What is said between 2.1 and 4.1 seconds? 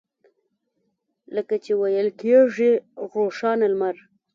کېږي روښانه لمر.